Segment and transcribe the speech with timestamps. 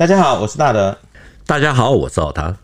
[0.00, 0.96] 大家好，我是大德。
[1.44, 2.56] 大家好，我是老谭。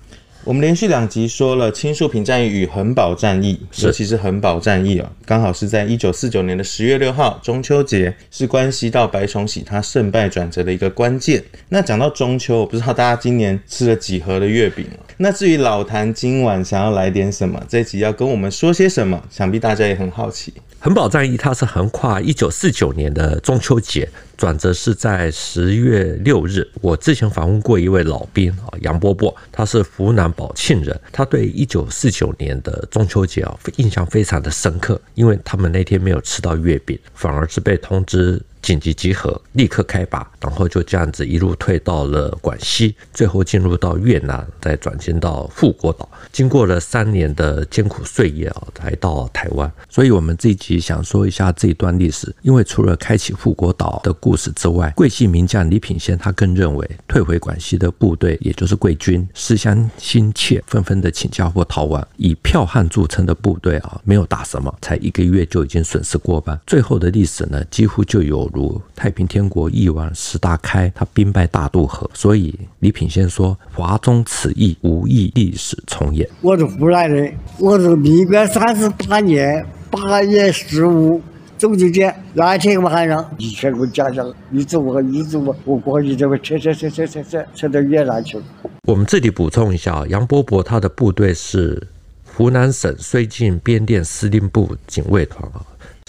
[0.42, 11.44] 我们连续两集说了青树坪战役与恒宝战役，尤其是恒宝战役哦，刚好是在一九四九年的十月六号中秋节，是关系到白崇禧他胜败转折的一个关键。
[11.68, 14.86] 那讲到中秋，我不知道大家今年吃了几盒的月饼。
[15.18, 20.52] 那至于老谭今晚想要来点什么，这一集要跟我们说些什么，想必大家也很好奇。
[20.78, 24.08] 横保战役它是横跨一九四九年的中秋节。
[24.36, 26.68] 转折是在十月六日。
[26.82, 38.38] 我之前访问过一位老兵啊，杨波波，他是湖南保庆人，他对一九四九年的中秋节啊印象非常的深刻，因为他们那天没有吃到月饼，反而是被通知。
[38.66, 49.72] 紧急集合，立刻开拔，然后就这样子一路退到了广西，最后进入到越南，再转进到富国岛，经过了三年的艰苦岁月啊，才到台湾。
[49.88, 62.04] 所以，我们这一集想说一下这一段历史，因为除了开启富国岛的故事之外，桂系名将李品仙他更认为，退回广西的部队，也就是桂军，思乡心切，纷纷的请假或逃亡。
[62.16, 66.60] 以剽悍著称的部队啊，没有打什么，才一个月就已经损失过半。
[66.66, 68.50] 最后的历史呢，几乎就有。
[68.56, 81.20] 如太平天国翼王石达开，他兵败大渡河，所以李品仙说：“华中此役无意历史重演。”我是湖南人，我是民国三十八年八月十五
[81.58, 88.44] 中秋节那天晚上，你全给我讲讲，你走我，你走我，我过去这边撤撤撤撤撤撤撤到越南去了。
[88.84, 91.86] 我们这里补充一下，杨伯伯他的部队是
[92.24, 95.60] 湖南省绥靖边店司令部警卫团啊。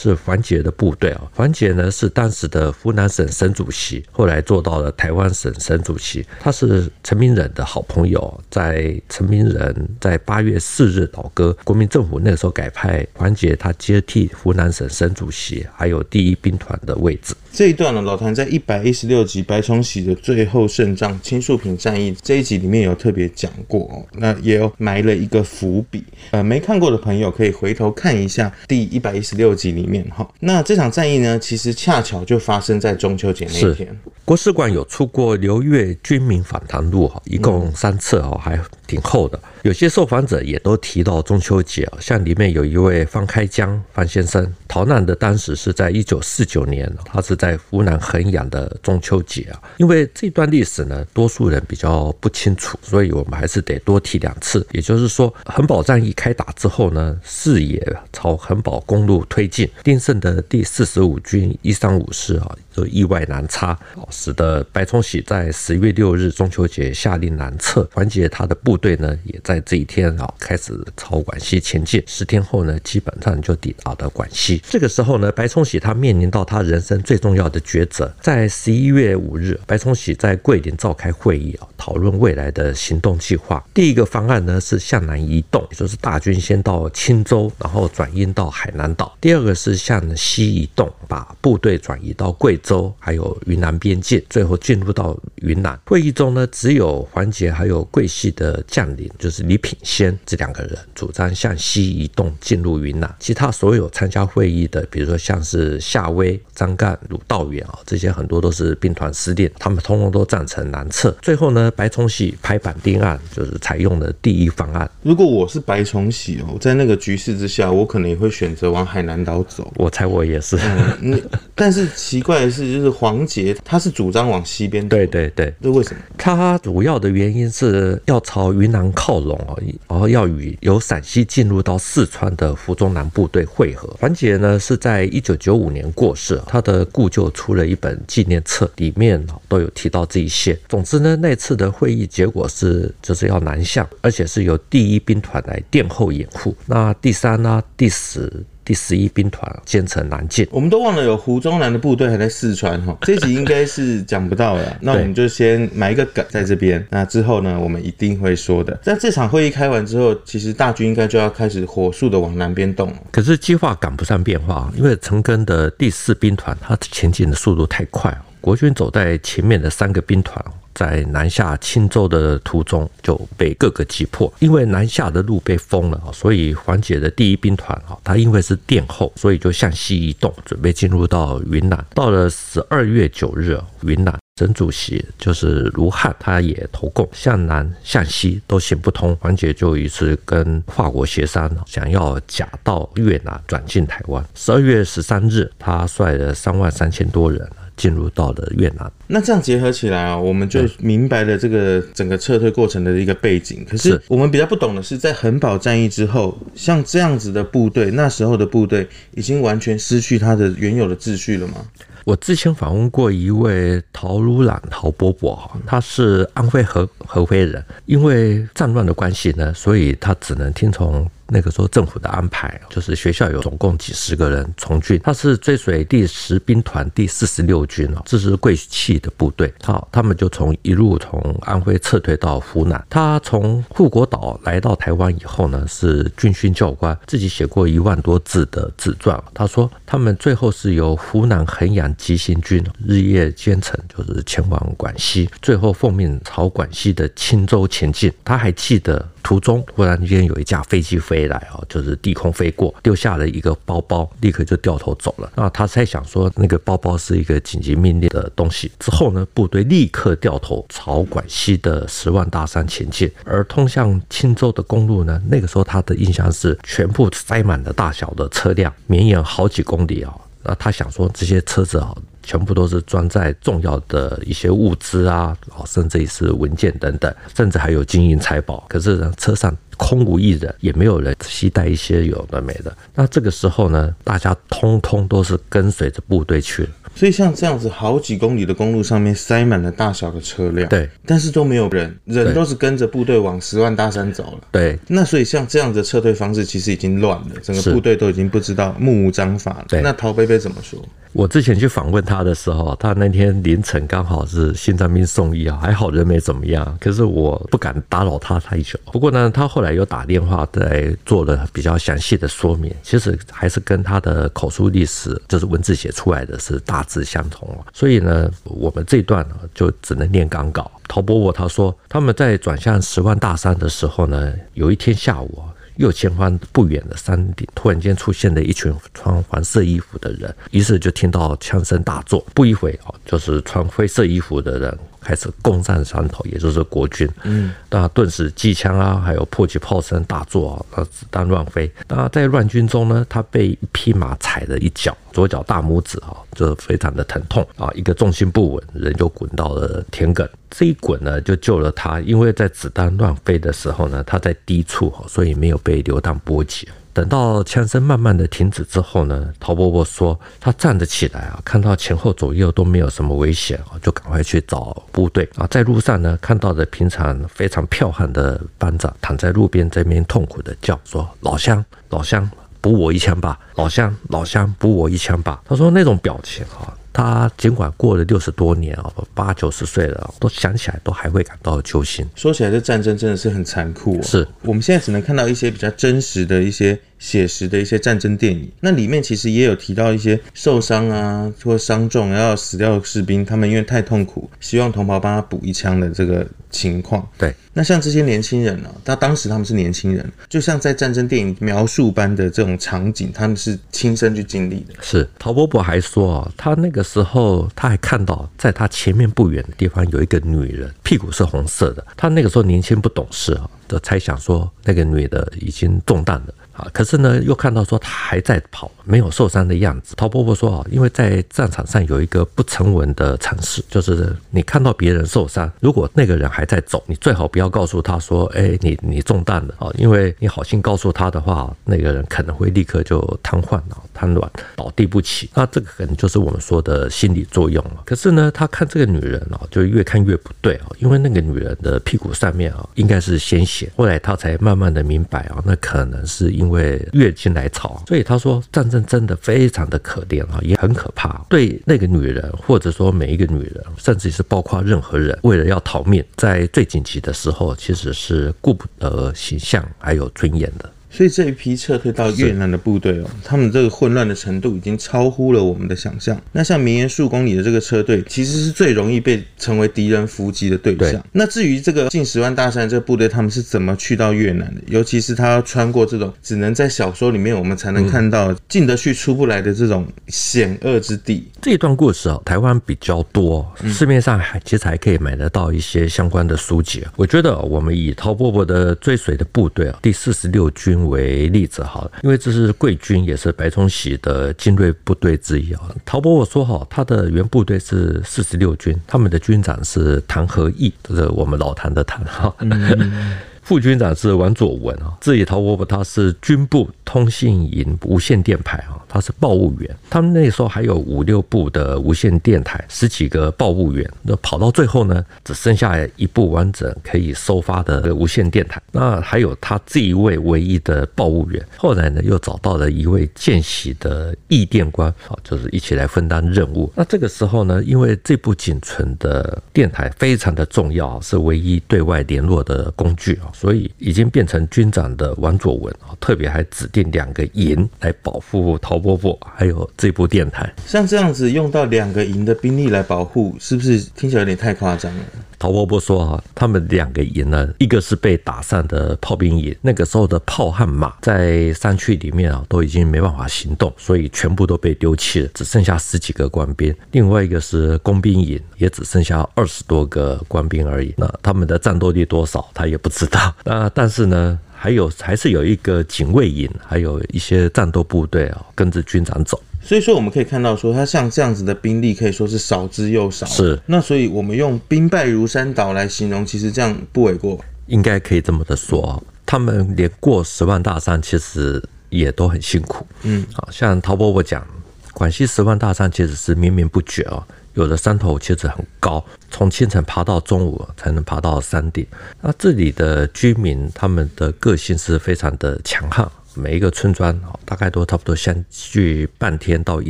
[0.02, 6.24] 是黄杰的部队啊，黄杰呢是当时的湖南省省主席，后来做到了台湾省省主席。
[6.40, 17.34] 他是陈明仁的好朋友，在陈明仁在八月四日倒戈，国民政府那个时候改派黄杰他接替湖南省省主席，还有第一兵团的位置。
[17.52, 26.04] 这一段呢，老谭在一百一十六集白崇禧的最后胜仗青树坪战役这一集里面有特别讲过哦，那也有埋了一个伏笔。
[26.30, 29.98] 呃，没看过的朋友可以回头看一下第一百一十六集里面。
[29.98, 33.98] 面哈，那这场战役呢，其实恰巧就发生在中秋节那天。
[34.26, 39.40] 国史馆有出过刘越军民访谈录哈，一共三次哦，还挺厚的。
[39.64, 49.62] 有些受访者也都提到中秋节啊，像里面有一位方开江方先生，逃难的当时是在一九四九年，他是在湖南衡阳的中秋节啊。
[49.78, 54.66] 因为这段历史呢，多数人比较不清楚，所以我们还是得多提两次。
[54.72, 59.70] 也就是说，横保战役开打之后呢，视野朝横保公路推进。
[59.84, 63.78] 丁盛的第四十五军一三五师啊，就意外南插，
[64.10, 67.86] 使得白崇禧在十月六日中秋节下令南撤。
[67.94, 72.02] 缓解他的部部队呢，也在这一天啊开始朝广西前进。
[72.06, 74.62] 十天后呢，基本上就抵达了广西。
[74.70, 78.14] 这个时候呢，白崇禧他面临到他人生最重要的抉择。
[78.22, 83.66] 在十一月五日，白崇禧在桂林召开会议啊，讨论未来的行动计划。
[83.74, 89.18] 第一个方案呢是向南移动，也就是大军先到钦州，然后转运到海南岛。
[89.20, 95.76] 第二个是向西移动，把部队转移到贵州，还有云南边境，最后进入到云南。
[95.88, 103.16] 会议中呢，只有黄捷还有桂系的将领，就是李品仙这两个人主张向西移动进入云南。
[103.20, 111.10] 其他所有参加会议的，比如说像是夏威、张干、鲁道远啊，这些很多都是兵团司令，他们通通都赞成南撤。
[111.22, 114.90] 最后呢，白崇禧拍板定案，就是采用了第一方案。
[115.02, 119.72] 如果我是白崇禧哦，在那个局势之下，我可能也会选择往海南岛走。
[119.76, 120.58] 我猜我也是。
[121.02, 121.22] 嗯，
[121.56, 124.90] 但是奇怪的是，就是黄杰他是主张往西边走。
[124.90, 126.02] 对对对，这为什么？
[126.18, 133.96] 他主要的原因是要朝云南靠拢而已，然后要与由陕西进入到四川的胡宗南部队会合。
[134.00, 140.58] 黄捷呢是在一九九五年过世，他的故旧出了一本纪念册，里面都有提到这一些。
[140.68, 146.56] 总之呢，那次的会议结果是就是要南向，而且是由第一兵团来殿后掩护。
[146.66, 148.32] 那第三呢，第十。
[148.68, 154.76] 第十一兵团兼程南进，我们都忘了有胡宗南的部队还在四川哈， 这集应该是讲不到了。
[154.84, 158.78] 那我们就先埋一个梗在这边，那之后呢，我们一定会说的。
[158.84, 162.94] 在这场会议开完之后，其实大军应该就要开始火速的往南边动。
[163.10, 170.44] 可是计划赶不上变化，因为陈赓的第四兵团它前进的速度太快，国军走在前面的三个兵团。
[170.78, 181.84] 在南下青州的途中就被各个击破，因为南下的路被封了，所以黄杰的第一兵团啊，他因为是殿后，所以就向西移动，准备进入到云南。
[181.96, 194.24] 到了十二月九日，云南省主席就是卢汉，他也投共，向南向西都行不通，黄杰就于是跟法国协商，想要假到越南转进台湾。
[194.36, 197.50] 十二月十三日，他率了三万三千多人。
[197.78, 198.92] 进入到了越南。
[199.08, 203.64] 那这样结合起来啊，我们就明白了这个整个撤退过程的一个背景。
[203.70, 211.56] 可是我们比较不懂的是，在恒宝战役之后，像这样子的部队，那时候的部队已经完全失去它的原有的秩序了吗？
[212.04, 221.10] 我之前访问过一位陶如朗、陶伯伯哈，他是安徽合合肥人，因为战乱的关系呢，所以他只能听从。
[221.30, 229.54] 那个时候政府的安排，就是学校有总共几十个人从军，他是追随第十兵团第四十六军哦，这是桂系的部队。
[229.64, 232.84] 好，他们就从一路从安徽撤退到湖南。
[232.90, 239.22] 他从护国岛来到台湾以后呢，是军训教官，自己写过一万多字的自传。
[239.34, 248.12] 他说，他们最后是由湖南衡阳急行军日夜兼程，就是前往广西，最后奉命朝广西的钦州前进。
[248.24, 249.08] 他还记得。
[249.28, 255.30] 途中忽然间有一架飞机飞来啊，就是低空飞过，丢下了一个包包，立刻就掉头走了。
[255.36, 258.72] 那他猜想说，那个包包是一个紧急命令的东西。
[258.80, 263.12] 之后呢，部队立刻掉头朝广西的十万大山前进。
[263.26, 270.16] 而通向钦州的公路呢，那个时候他的印象是全部塞满了大小的车辆，绵延好几公里啊。
[270.48, 271.94] 那他想说，这些车子啊。
[272.24, 275.34] 全部都是装载重要的一些物资啊，
[275.66, 278.66] 甚至是文件等等，甚至还有金银财宝。
[278.68, 282.78] 可是呢，车上空无一人，也没有人携带一些有的没的。
[282.94, 286.70] 那这个时候呢，大家通通都是跟随着部队去了。
[286.98, 294.40] 所以像这样子，好几公里的公路上面塞满了大小的车辆，对，但是都没有人，人都是跟着部队往十万大山走了。
[294.52, 299.66] 对，那所以像这样的撤退方式，其实已经乱了，整个部队都已经不知道目无章法了。
[299.68, 300.80] 对，那陶伯伯怎么说？
[301.14, 306.78] 我之前去访问他的时候，他那天凌晨刚好是心脏病送医啊，还好人没怎么样。
[306.80, 308.78] 可是我不敢打扰他太久。
[308.92, 317.48] 不过呢，他后来又打电话来做了比较详细的说明，其实还是跟他的口述历史，就是文字写出来的是大字相同。
[317.72, 320.72] 所以呢，我们这段呢就只能念刚稿。
[320.88, 325.44] 陶伯伯他说，他们在转向十万大山的时候呢，有一天下午。
[325.78, 332.26] 右前方不远的山顶，突然间出现了一群穿黄色衣服的人，于是就听到枪声大作。
[332.34, 337.10] 不一会啊，就是穿灰色衣服的人开始攻占山头，也就是国军。
[337.24, 341.72] 嗯，那顿时机枪啊，还有迫击炮声大作啊，那子弹乱飞。
[341.88, 350.28] 那在乱军中呢，他被一匹马踩了一脚，左脚大拇指啊，就非常的疼痛啊，一个重心不稳，人就滚到了田埂。
[350.50, 356.68] 这一滚呢，就救了他，因为在子弹乱飞的时候呢，他在低处，所以没有被流弹波及。
[356.98, 365.46] 等到枪声慢慢的停止之后呢，陶伯伯说，他站着起来啊，看到前后左右都没有什么危险啊，就赶快去找部队啊。
[365.46, 372.28] 在路上呢，看到的平常非常彪悍的班长躺在路边这边痛苦的叫说：“老乡，老乡，
[372.62, 373.38] 补我一枪吧！
[373.54, 376.74] 老乡，老乡，补我一枪吧！”他说那种表情啊。
[376.94, 382.04] 他尽管过了六十多年啊，八九十岁了，都想起来都还会感到揪心。
[382.16, 384.00] 说起来，这战争真的是很残酷。
[384.00, 386.80] 哦是我们现在只能看到一些比较真实的一些。
[387.00, 397.08] 写实的一些战争电影，那里面其实也有提到一些受伤啊或伤重然后死掉的士兵，他们因为太痛苦，希望同胞帮他补一枪的这个情况。
[397.18, 404.74] 对，那像这些年轻人呢、啊，他当时他们是年轻人，就像在战争电影描述般的这种场景，他们是亲身去经历的。
[404.82, 411.86] 是陶伯伯还说啊，他那个时候他还看到在他前面不远的地方有一个女人，屁股是红色的。
[411.96, 416.34] 他那个时候年轻不懂事啊，就猜想说那个女的已经中弹了。
[416.58, 419.94] 啊，可是呢，又看到说他还在跑，没有受伤的样子。
[419.96, 435.30] 陶伯伯说啊，因为在战场上有一个不成文的常识，就是你看到别人受伤，如果那个人还在走，你最好不要告诉他说，哎，你你中弹了啊，因为你好心告诉他的话，那个人可能会立刻就瘫痪了、瘫软、倒地不起。
[435.36, 437.84] 那这个可能就是我们说的心理作用了。
[437.86, 443.72] 可是呢，他看这个女人啊，就越看越不对啊，因为那个女人的屁股上面啊，应该是鲜血。
[443.78, 446.47] 后来他才慢慢的明白啊，那可能是因。
[446.48, 451.26] 因为月经来潮，所以他说战争真的非常的可怜啊，也很可怕。
[451.28, 460.72] 对那个女人，或者说每一个女人，甚至是包括任何人，为了要逃命，在最紧急的时候，其实是顾不得形象还有尊严的。
[460.98, 466.20] 所以这一批撤退到越南的部队哦，他们这个混乱的程度已经超乎了我们的想象。
[466.32, 471.00] 那像绵延数公里的这个车队，其实是最容易被成为敌人伏击的对象。
[471.12, 474.62] 那至于这个近十万大山这个部队，他们是怎么去到越南的？
[474.66, 481.28] 尤其是他要穿过这种只能在小说里面我们才能看到进得去出不来的这种险恶之地。
[481.40, 486.84] 这一段故事啊，台湾比较多，市面上还其实还可以买得到一些相关的书籍。
[486.96, 490.87] 我觉得我们以陶伯伯的追随的部队啊，第四十六军。
[490.88, 495.62] 军为例子好了，因为这是贵军，也是白崇禧的精锐部队之一啊。
[495.86, 502.34] 陶伯伯说哈，他的原部队是四十六军，他们的军长是谭和义，就是我们老谭的谭哈。
[502.40, 503.18] 嗯
[503.48, 509.76] 副军长是王佐文啊，至于陶伯伯，他是军部通信营无线电排啊，他是报务员。
[509.92, 513.88] 他们那时候还有五六部的无线电台，十几个报务员。
[514.02, 518.60] 那跑到最后呢，只剩下一部完整可以收发的无线电台。
[518.72, 521.46] 那还有他这一位唯一的报务员。
[521.58, 526.72] 后来呢，又找到了一位见习的译电官啊，就是一起来分担任务。
[526.76, 533.30] 那这个时候呢，因为这部仅存的电台非常的重要，是唯一对外联络的工具啊。
[533.32, 540.50] 所以已经变成军长的王佐文啊，特别还指定两个营来保护陶伯伯，还有这部电台。
[540.66, 545.04] 像这样子用到两个营的兵力来保护，是不是听起来有点太夸张了？
[545.40, 556.74] 陶伯伯说啊，他们两个营呢，一个是被打散的炮兵营，那个时候的炮和马在山区里面啊，都已经没办法行动，所以全部都被丢弃了，只剩下十几个官兵。
[556.92, 560.92] 另外一个是工兵营，也只剩下二十多个官兵而已。
[560.98, 563.36] 那他们的战斗力多少，他也不知道。
[563.44, 569.42] 那但是呢，还有还是有一个警卫营，还有一些战斗部队啊，跟着军长走。
[569.62, 573.26] 所以说，我们可以看到说，他像这样子的兵力可以说是少之又少。
[573.26, 573.60] 是。
[573.66, 577.40] 那所以我们用兵败如山倒来形容，其实这样不为过。
[577.68, 582.88] 应该可以这么的说，他们连过十万大山，其实也都很辛苦。
[583.04, 584.46] 嗯，好像陶伯伯讲，
[584.94, 587.22] 广西十万大山其实是绵绵不绝哦。
[587.58, 591.84] 有的山头其实很高，从清晨爬到中午才能爬到山顶。
[592.22, 596.08] 那这里的居民，他们的个性是非常的强悍。
[596.36, 599.90] 每一个村庄大概都差不多相距半天到一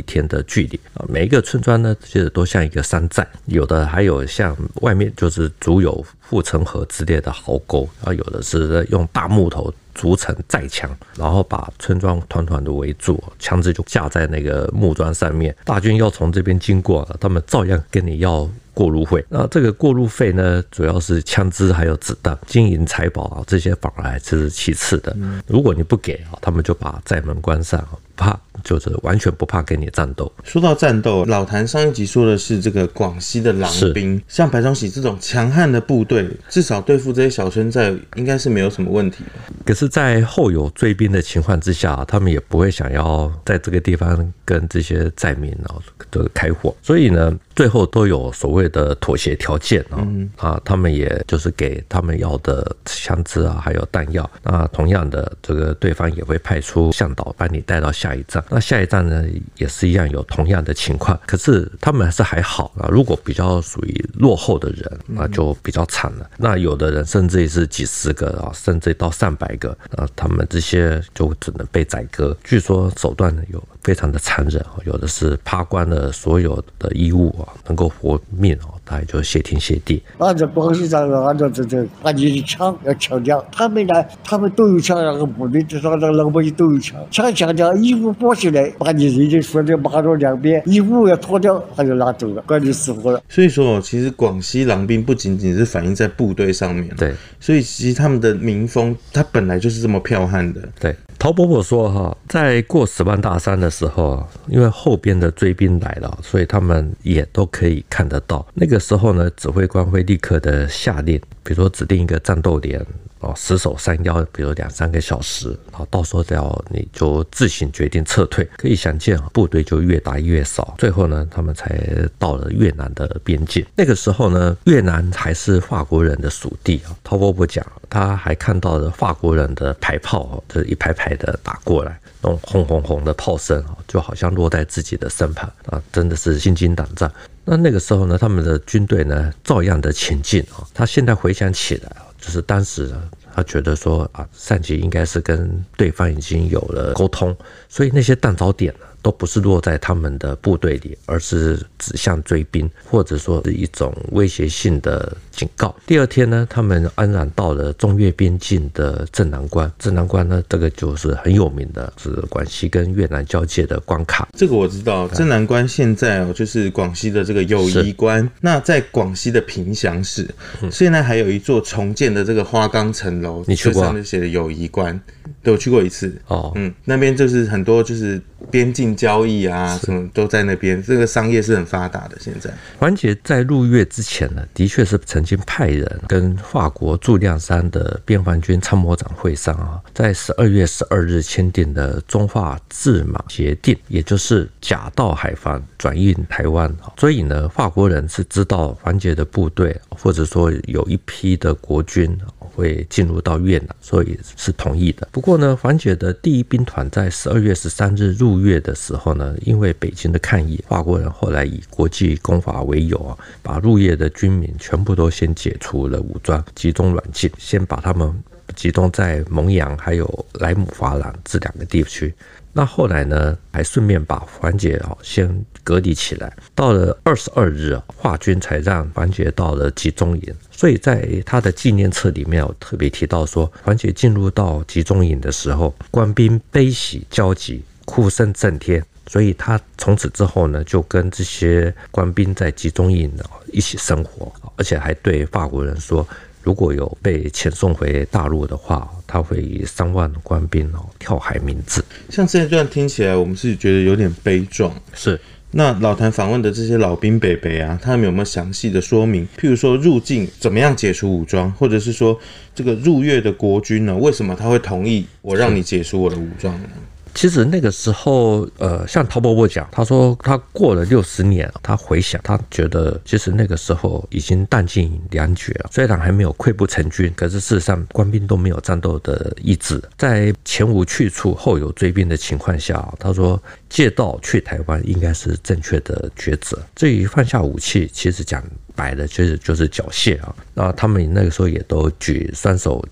[0.00, 1.04] 天的距离啊。
[1.06, 15.54] 每一个村庄呢，其实都像一个山寨，有的还有像外面就是足有护城河之类的壕沟，啊有的是用大木头筑成寨墙，然后把村庄团团的围住，枪支就架在那个木桩上面。
[15.64, 18.48] 大军要从这边经过，他们照样跟你要。
[18.74, 25.16] 过路费，那这个过路费呢，主要是枪支还有子弹、金银财宝啊，这些反而还是其次的。
[25.48, 27.84] 如果你不给啊，他们就把寨门关上，
[28.16, 28.38] 怕。
[28.64, 30.30] 就是完全不怕跟你战斗。
[30.44, 39.24] 说到战斗，老谭上一集说的是这个广西的狼兵，像白崇禧这种强悍的部队，至少对付这些小村寨应该是没有什么问题。
[39.64, 45.76] 可是，在后有追兵的情况之下，他们也不会想要在这个地方跟这些寨民啊
[46.10, 54.28] 都开火，所以呢，最后都有所谓的妥协条件啊啊，他们也就是给他们要的枪支啊，还有弹药。
[54.42, 58.42] 那同样的，这个对方也会派出向导把你带到下一站。
[58.50, 59.24] 那下一站呢，
[59.56, 62.88] 也是一样有同样的情况，可是他们还是还好啊。
[62.90, 66.30] 如果比较属于落后的人，那就比较惨了。
[66.36, 72.36] 那有的人甚至是几十个啊，甚至到上百个啊，他们这些就只能被宰割。
[72.42, 78.74] 据说手段呢有非常的残忍，有的是扒光了所有的衣物啊，能够活命哦。
[78.84, 80.02] 他也就谢天谢地。
[80.18, 83.42] 按照广西这个，按照这这，把你的枪要抢掉。
[83.50, 87.02] 他们呢，他们都有枪，那个部队至少那老百姓都有枪。
[87.10, 93.22] 枪抢掉，衣服剥起来，把你人就说的马路两边，衣服要脱掉，他就拿走了，管你死活了。
[93.30, 100.94] 所以说，其实广西狼兵不仅仅是反映在部队上面，对，所以其实他们的民风，他本来就是这么剽悍的，对。
[101.18, 108.46] 陶伯伯说：“哈，在过十万大山的时候，因为后边的追兵来了，所以他们也都可以看得到。
[108.54, 112.86] 那个时候呢，指挥官会立刻的下令，比如说指定一个战斗点。”
[113.20, 118.48] 哦，死守山腰，比如两三个小时，然后到时候要你就自行决定撤退。
[118.56, 120.74] 可以想见，部队就越打越少。
[120.78, 121.80] 最后呢，他们才
[122.18, 123.64] 到了越南的边境。
[123.74, 126.94] 那个时候呢，越南还是法国人的属地啊。
[127.02, 137.10] 陶伯伯讲，他还看到了法国人的排炮，就是一排排的打过来，那种轰轰轰的炮声啊，就好像落在自己的身旁啊，真的是心惊胆战。
[137.44, 140.62] 那那个时候呢，他们的军队呢，照样的前进啊。
[140.72, 141.90] 他现在回想起来。
[142.20, 142.92] 就是当时
[143.34, 147.36] 他觉得说啊，上级应该是跟对方已经有了沟通，
[147.68, 148.86] 所以那些弹着点呢。
[149.02, 155.74] 都不是落在他们的部队里，而是指向追兵，或者说是一种威胁性的警告。
[155.86, 159.70] 第二天呢，他们安然到了中越边境的镇南关。
[159.78, 164.28] 镇南关呢，这个就是很有名的，是广西跟越南交界的关卡。
[164.36, 168.28] 这个我知道，镇南关现在哦，就是广西的这个友谊关。
[168.40, 170.28] 那在广西的平祥市，
[170.70, 173.82] 现在还有一座重建的这个花岗城楼，你去过？
[173.84, 175.00] 上面写的友谊关，
[175.48, 176.14] 都有去过一次。
[176.26, 178.98] 哦，嗯，那边就是很多就是边境。
[178.98, 182.16] 交易啊，什么都在那边，这个商业是很发达的。
[182.18, 196.74] 现在，环杰在入越之前呢，的确是曾经派人跟法国驻亮山的边防军参谋长会上啊，在十二月十二日签订的中法制马协定，也就是假道海防转运台湾。
[196.98, 202.18] 所以呢，法国人是知道环杰的部队，或者说有一批的国军。
[202.58, 205.06] 会进入到越南，所以是同意的。
[205.12, 218.12] 不过呢，桓杰的第一兵团在十二月十三日入粤的时候呢，因为北京的抗议，法国人后来以国际公法为由啊，把入粤的军民全部都先解除了武装，集中软禁，先把他们
[218.58, 222.12] 集中在蒙阳还有莱姆法朗这两个地区。
[222.52, 226.36] 那后来呢，还顺便把桓杰啊先隔离起来。
[226.56, 230.34] 到了二十二日，华军才让桓杰到了集中营。
[230.50, 238.84] 所以在他的纪念册里面有特别提到说，桓杰进入到集中营的时候，官兵悲喜交集，哭声震天。
[239.06, 243.10] 所以他从此之后呢，就跟这些官兵在集中营
[243.52, 246.06] 一起生活，而且还对法国人说，
[246.48, 251.84] 如果有被遣送回大陆的话，他会以三万官兵哦跳海明志。
[252.08, 255.20] 像这一段听起来，我们是觉得有点悲壮，是。
[255.50, 259.28] 那老谭访问的这些老兵北北啊，他们有没有详细的说明？
[259.38, 262.18] 譬如说入境怎么样解除武装，或者是说
[262.54, 266.68] 这个入越的国军呢，为什么他会同意我让你解除我的武装呢？
[267.14, 275.70] 其实那个时候，呃，像陶伯伯讲，他说他过了六十年，他回想，他觉得其实那个时候已经弹尽粮绝了。
[275.72, 286.58] 虽然还没有溃不成军，可是事实上官兵都没有战斗的意志，在前无去处后有追兵的情况下，他说借道去台湾应该是正确的抉择。
[286.74, 288.42] 至于放下武器，其实讲
[288.74, 290.34] 白了，其实就是缴械啊。
[290.54, 292.84] 那他们那个时候也都举双手。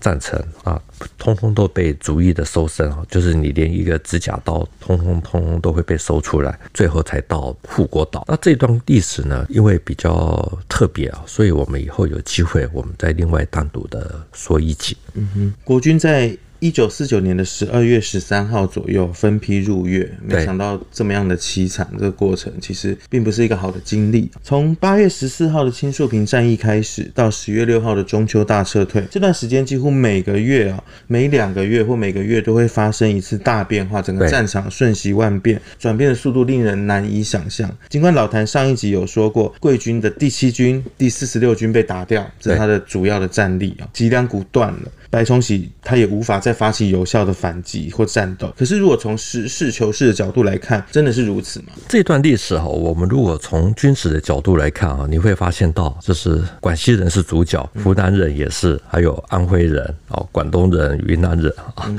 [0.00, 0.80] 赞成啊，
[1.18, 8.24] 通通都被逐一的搜身啊，就是你连一个指甲刀，通通通通都会被搜出来，最后才到护国岛。
[8.28, 14.96] 那这段历史呢，因为比较特别啊，所以我们以后有机会，我们再另外单独的说一集。
[15.14, 16.36] 嗯哼，国军在。
[16.62, 21.84] 一九四九年的十二月十三号左右分批入越，没想到这么样的凄惨。
[21.94, 24.30] 这个过程其实并不是一个好的经历。
[24.44, 37.68] 从八月十四号的青树坪战役开始，到十月六号的中秋大撤退，这段时间几乎每个月啊，每两个月或每个月都会发生一次大变化，整个战场瞬息万变，转变的速度令人难以想象。
[37.88, 44.82] 尽管老谭上一集有说过，贵军的第七军、第四十六军被打掉，这是他的主要的战力啊，脊梁骨断了。
[45.12, 48.50] 白崇禧他也无法再发起有效的反击或战斗。
[48.56, 51.66] 可是，如果从实事求是的角度来看，真的是如此吗？
[51.86, 61.94] 这段历史哈，我们如果从军事的角度来看啊，你会发现到，就是广西人是主角，湖南人也是，还有安徽人啊、广东人、云南人啊。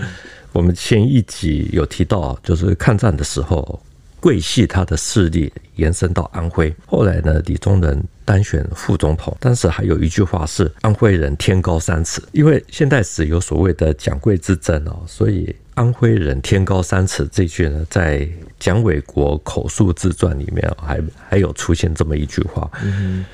[0.52, 3.80] 我们前一集有提到，就是抗战的时候，
[4.24, 8.02] 桂系他的势力延伸到安徽，后来呢，李宗仁。
[8.26, 15.54] 当选副总统，当时还有一句话是“安徽人天高三尺”，因为现代史有所谓的蒋桂之争哦，所以。
[15.76, 18.28] 安徽人天高三尺这句呢，在
[18.60, 22.70] 蒋纬国口述自传里面还还有出现这么一句话。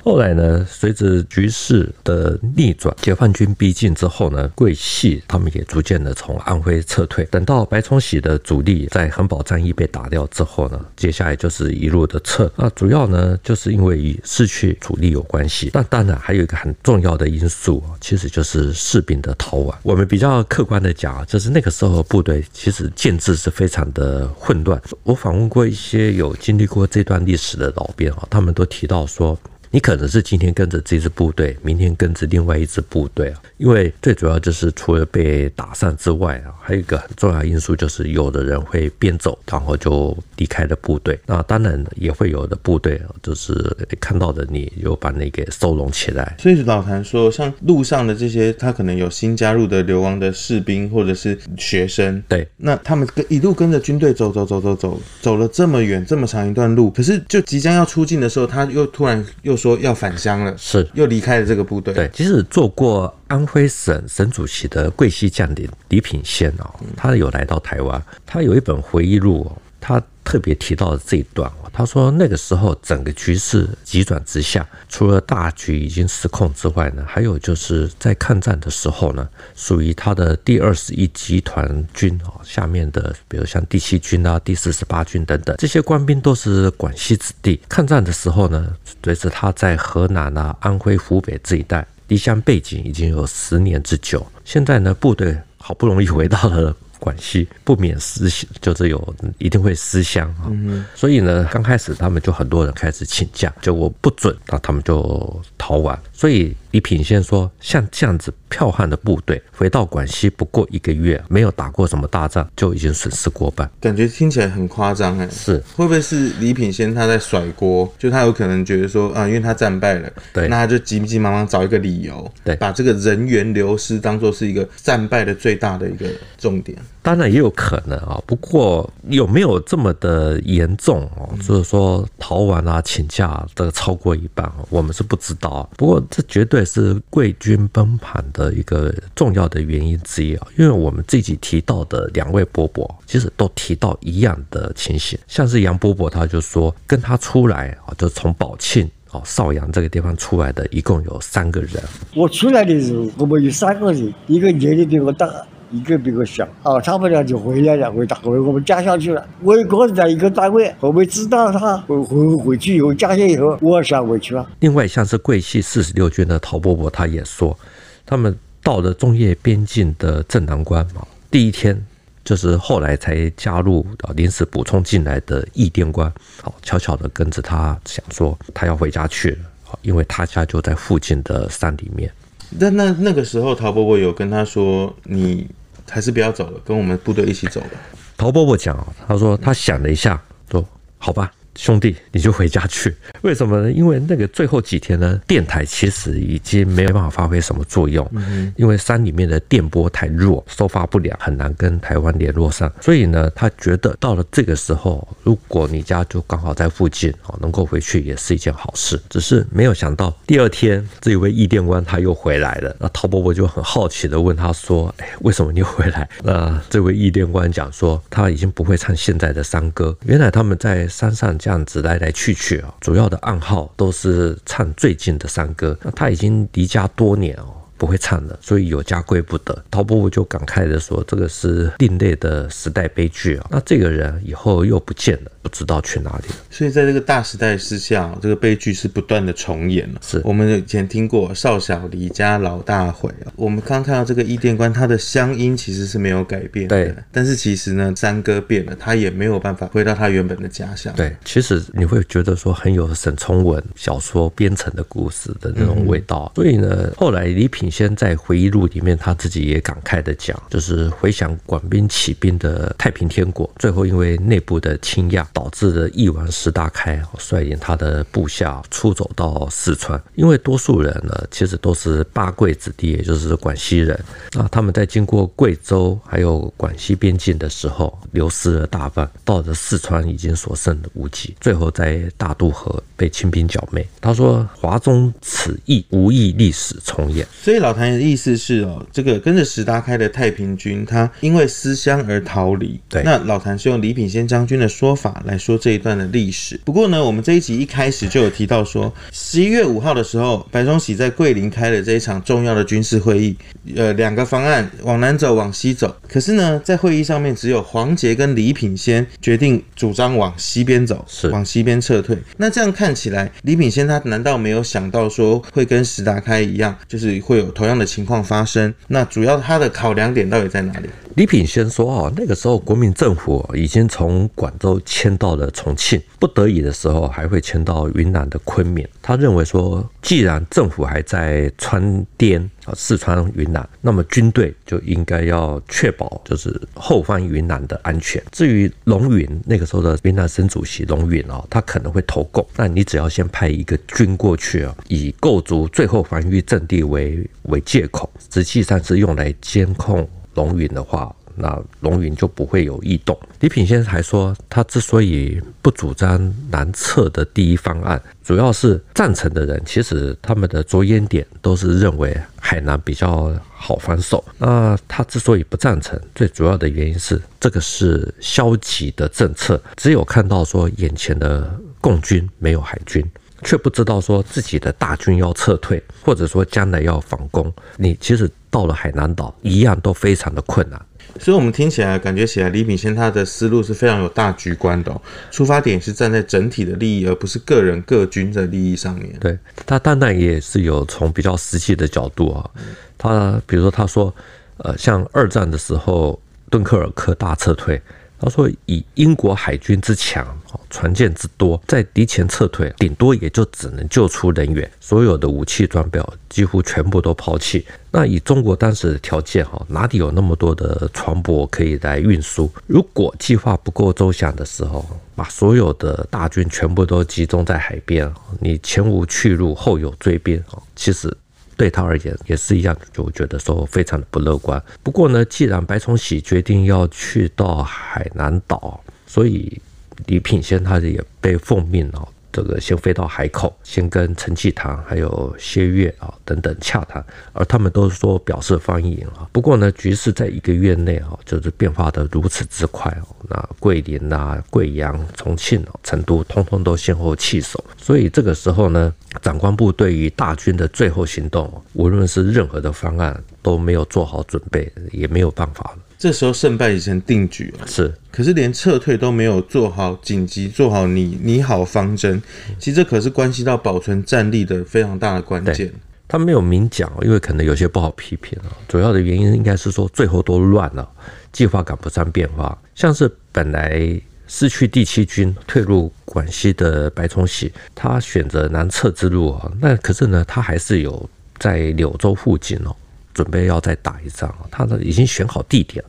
[0.03, 7.25] 后来呢，随着局势的逆转，解放军逼近之后呢，桂系他们也逐渐的从安徽撤退。
[7.25, 12.49] 等到白崇禧的主力在恒宝战役被打掉之后呢，接下来就是一路的撤。
[12.55, 15.69] 那主要呢，就是因为与失去主力有关系。
[15.73, 19.77] 但当然还有一个很重要的因素，其实就是士兵的逃亡。
[19.83, 22.28] 我们比较客观的讲，就是那个时候部队。
[22.29, 24.79] 对，其实建制是非常的混乱。
[25.01, 29.35] 我访问过一些有经历过这段历史的老兵啊，他们都提到说。
[29.71, 33.39] 你可能是今天跟着这支部队，明天跟着另外一支部队啊。
[33.57, 41.19] 因为最主要就是除了被打散之外啊，还有一个很重要因素就是有的人会边走，然后就离开了部队。
[41.27, 43.53] 那当然也会有的部队就是
[43.99, 46.35] 看到的你，又把你给收容起来。
[46.39, 59.58] 所以老谭说，像路上的这些，他可能有新加入的流亡的士兵或者是学生，对，那他们跟一路跟着军队走走走走走，走了这么远这么长一段路，可是就即将要出境的时候，他又突然又。
[59.59, 61.93] 说要返乡了，是又离开了这个部队。
[61.93, 70.01] 对，其实做过安徽省省主席的桂系将领李品仙哦，他有来到台湾，他有一本回忆录哦，他。
[70.29, 87.59] 特别提到的这一段，他说那个时候整个局势急转直下，除了大局已经失控之外呢，还有就是在抗战的时候呢，属于他的第二十一集团军啊下面的，比如像第七军啊、第四十八军等等，这些官兵都是广西子弟。
[87.67, 88.71] 抗战的时候呢，
[89.03, 96.75] 随着他在河南啊、安徽、湖北这一带离乡背井已经有十年之久，现在呢部队好不容易回到了。
[96.99, 98.29] 广西，不免思
[98.61, 100.47] 就是有一定会思乡啊。
[100.49, 105.97] 嗯、所以呢，刚开始他们就很多人开始请假，结果不准，那他们就逃亡。
[106.13, 113.69] 所以李品仙说，像这样子剽悍的部队回到广西不过一个月，没有打过什么大仗，就已经损失过半。
[113.79, 117.91] 感觉听起来很夸张哎，是会不会是李品仙他在甩锅？
[117.97, 126.77] 就他有可能觉得说啊，因为他战败了，对，那他就急急忙忙找一个理由，对，把这个人员流失当做是一个战败的最大的一个重点。
[127.01, 131.29] 当然也有可能啊，不过有没有这么的严重哦？
[131.41, 135.67] 就是说逃亡啊、请假这个超过一半，我们是不知道。
[135.77, 145.17] 不过这绝对也是贵军崩盘的一个重要的原因之一啊，因为我们自己提到的两位伯伯，其实都提到一样的情形。
[145.27, 151.81] 像是杨伯伯，他就说跟他出来啊，就从宝庆啊邵阳这个地方出来的，一共有三个人。
[152.13, 155.27] 我出来的时候，我们有三个人，一个年龄比我大。
[155.71, 159.27] 一个比个小，啊，他们俩就回来了，回到回我们家乡去了。
[159.41, 164.49] 我一个人在一个单位，后面知道他回回回去以后，家乡以后，我想回去了。
[164.61, 167.57] 另外，像是桂系四十六军的陶伯伯，他也说，
[168.05, 171.79] 他们到了中越边境的镇南关嘛，第一天
[172.25, 179.37] 就是后来才加入啊临时补充进来的义甸关，好悄悄的跟着他，想说他要回家去了，
[179.83, 182.11] 因为他家就在附近的山里面。
[182.57, 185.47] 那那那个时候，陶伯伯有跟他说你。
[185.89, 187.71] 还是不要走了，跟我们部队一起走吧。
[188.17, 190.21] 陶伯伯讲，他说他想了一下，
[190.51, 190.63] 说
[190.97, 191.31] 好吧。
[191.55, 192.95] 兄弟，你就回家去。
[193.21, 193.71] 为什么呢？
[193.71, 198.09] 因为那个最后几天呢，电台其实已经没有办法发挥什么作用，
[198.55, 202.71] 因为山里面的电波太弱，收发不了，很难跟台湾联络上。
[202.79, 208.97] 所以呢，他觉得到了这个时候，如果你家就刚好在附近，哦，能够回去也是一件好事。
[209.09, 212.73] 只是没有想到，第二天这一位义电官他又回来了。
[212.79, 225.75] 那陶伯伯就很好奇的问他说：“哎，为什么你回来？” 那这位义电官讲说：“他已经不会唱现在的山歌，原来他们在山上讲。”这样子来来去去啊，主要的暗号都是唱最近的山歌。
[225.81, 227.55] 那他已经离家多年哦。
[227.79, 229.57] 不会唱的，所以有家归不得。
[229.71, 233.47] 陶伯伯就感慨的说：“这个是另类的时代悲剧啊！
[233.49, 236.35] 那这个人以后又不见了，不知道去哪里了。
[236.51, 240.01] 所以在这个大时代之下，这个悲剧是不断的重演了。
[240.03, 243.31] 是我们以前听过‘少小离家老大回’啊。
[243.37, 246.75] 我们刚看到这个伊甸关，他的乡音其实是没有改变的。
[246.75, 250.93] 对，但是其实呢，山歌变了，他也没有办法回到他原本的家乡。
[250.97, 256.29] 对，其实你会觉得说很有沈从文小说编成的故事的那种味道。
[256.35, 257.68] 嗯、所以呢，后来李品。
[257.69, 270.01] 先在回忆录里面，他自己也感慨的讲，就是回想广兵起兵的太平天国，最后因为内部的倾轧，导致了义王石达开率领他的部下出走到四川。
[270.15, 273.97] 因为多数人呢，其实都是八桂子弟，也就是广西人。
[274.33, 283.87] 那他们在经过贵州还有广西边境的时候，流失了大半，到了四川已经所剩无几，最后在大渡河被清兵剿灭。
[284.01, 287.58] 他说：“华中此役无意历史重演。”所以。
[287.59, 292.79] 老谭的意思是哦，这个跟着石达开的太平军，他因为思乡而逃离。
[292.87, 296.59] 对，那老谭是用李品仙将军的说法来说这一段的历史。
[296.63, 303.35] 不过呢，我们这一集一开始就有提到说，十一月五号的时候，白崇禧在桂林开了这一场重要的军事会议，
[303.75, 305.93] 呃，两个方案，往南走，往西走。
[306.07, 312.17] 可是呢，在会议上面，只有黄杰跟李品仙决定主张往西边走，是往西边撤退。
[312.37, 317.48] 那这样看起来，李品仙他难道没有想到说会跟石达开一样，就是会有？
[317.49, 320.89] 同样的情况发生，那主要他的考量点到底在哪里？
[321.15, 328.87] 李品先说：“啊，那个时候国民政府已经从广州迁到了重庆，不得已的时候还会迁到云南的昆明。
[329.01, 338.21] 他认为说，既然政府还在川滇啊，四川云南，那么军队就应该要确保就是后方云南的安全。
[338.31, 353.17] 至于龙云那个时候的云南省主席龙云啊，他可能会投共，那你只要先派一个军过去啊，以构筑最后防御阵地为为借口，实际上是用来监控。”龙云的话，那龙云就不会有异动。
[353.39, 364.23] 李品仙还说，他之所以不主张南撤的第一方案，主要是赞成的人其实他们的着眼点都是认为海南比较好防守。
[364.37, 373.05] 那他之所以不赞成，最主要的原因是这个是消极的政策，只有看到说眼前的共军没有海军。
[373.43, 380.79] 却不知道说自己的大军要撤退，或者说将来要反攻，你其实到了海南岛一样都非常的困难。
[381.19, 389.15] 所以，我们听起来感觉起来，李炳宪他的思路是非常有大局观的，出发点是站在整体的利益，而不是个人各军的利益上面。
[389.19, 392.49] 对，他当然也是有从比较实际的角度啊，
[392.97, 394.13] 他比如说他说，
[394.57, 396.19] 呃，像二战的时候。
[396.51, 397.79] 敦刻尔克大撤退。
[398.21, 400.27] 他说：“以英国海军之强，
[400.69, 407.65] 船舰之多，在敌前撤退，顶多也就只能救出人员，所有的武器装备几乎全部都抛弃。
[407.91, 412.51] 那以中国当时的条件，哈，哪里有那么多的船舶可以来运输？
[412.67, 420.43] 如果计划不够周详的时候，把所有的大军全部都集中在海边，你前无去路，后有追兵，
[420.75, 421.15] 其实。”
[421.59, 424.63] 对他而言也是一样，就觉得说非常的不乐观。
[424.81, 429.61] 不过呢，既然白崇禧决定要去到海南岛，所以
[430.05, 432.07] 李品仙他也被奉命哦。
[432.31, 439.27] 这个先飞到海口，先跟陈济棠还有谢岳啊等等洽谈，而他们都说表示欢迎啊。
[439.31, 443.15] 不过呢，局势在一个月内啊，就是变化的如此之快哦。
[443.27, 447.63] 那桂林呐、贵阳、重庆、成都，通通都先后弃守。
[447.77, 455.79] 所以这个时候呢，长官部对于大军的最后行动，无论是任何的方案都没有做好准备，也没有办法了。
[455.99, 462.21] 这时候胜败已成定局了，是，可是连撤退都没有做好紧急做好你你好方针，
[462.57, 465.69] 其实这可是关系到保存战力的非常大的关键。
[466.07, 468.49] 他没有明讲，因为可能有些不好批评啊。
[468.67, 470.89] 主要的原因应该是说最后都乱了，
[471.33, 472.57] 计划赶不上变化。
[472.73, 482.73] 像是本来失去第七军退入广西的白崇禧，他选择南撤之路啊，那可是呢，他还是有在柳州附近哦。
[483.19, 485.83] 准备要再打一仗，他呢已经选好地点，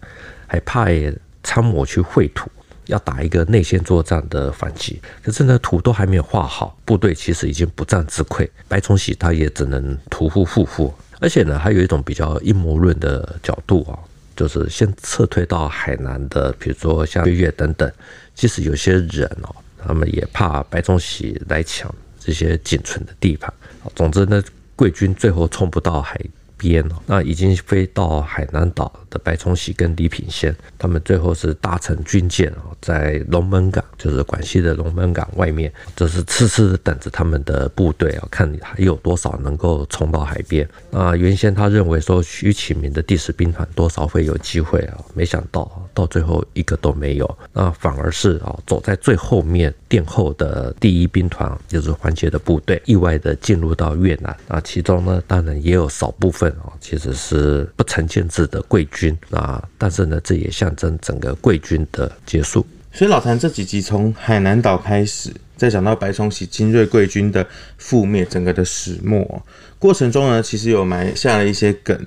[0.48, 1.14] 还派
[1.44, 2.50] 参谋去绘图，
[2.86, 5.00] 要打一个内线作战的反击。
[5.22, 8.48] 可是呢，图都还没有画好，部队其实已经不战自溃。
[8.66, 10.92] 白崇禧他也只能屠夫复复。
[11.20, 13.96] 而且呢，还有一种比较阴谋论的角度啊，
[14.34, 17.88] 就是先撤退到海南的，比如说像薛岳等等，
[18.34, 23.54] 即使有些人哦，他们也怕白崇禧来抢这些仅存的地盘。
[23.94, 24.42] 总之呢，
[24.74, 26.20] 贵军最后冲不到海
[26.60, 40.68] 边哦，那已经飞到海南岛的白崇禧跟李品仙，他们最后是搭乘军舰啊，在龙门港，就是广西的龙门港外面，就是痴痴的等着他们的部队啊，看还有多少能够冲到海边。
[40.90, 54.36] 那原先他认为说徐启明的第十兵团多少会有机会啊，没想到到最后一个都没有，那反而是啊走在最后面殿后的第一兵团，就是黄捷的部队，意外的进入到越南。
[54.46, 56.72] 那其中呢，当然也有少部分啊。
[56.80, 62.66] 其实是不成建制的贵军军啊，但是呢，这也象征整个贵军的结束。
[62.92, 67.46] 所以老谭这几集从海南岛开始，再讲到白崇禧精锐贵军的
[67.80, 69.42] 覆灭，整个的始末
[69.78, 71.98] 过程中呢，其实有埋下了一些梗。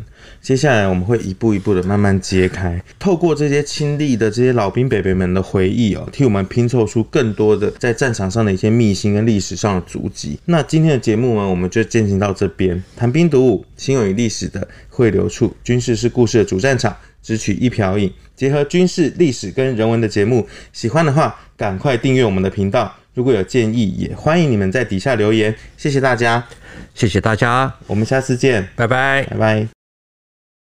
[0.44, 10.38] 接下来我们会一步一步的慢慢揭开，透过这些亲历的这些老兵伯伯们的回忆哦，替我们拼凑出更多的在战场上的一些秘辛跟历史上的足迹。
[10.44, 12.84] 那今天的节目呢，我们就进行到这边。
[12.98, 20.46] 谈兵读武，心有与历史的汇流处，军事是故事的主战场，只取一瓢饮，结合军事历史跟人文的节目。
[20.74, 22.94] 喜欢的话，赶快订阅我们的频道。
[23.14, 25.56] 如果有建议，也欢迎你们在底下留言。
[25.78, 26.44] 谢谢大家，
[26.94, 29.83] 谢谢大家，我们下次见，拜拜，拜拜。